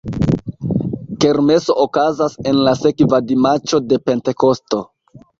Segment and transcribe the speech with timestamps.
[1.25, 4.81] Kermeso okazas en la sekva dimaĉo de Pentekosto.